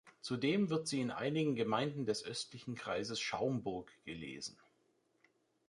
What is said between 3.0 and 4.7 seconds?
Schaumburg gelesen.